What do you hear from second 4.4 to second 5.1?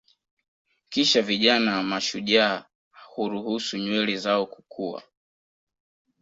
kukua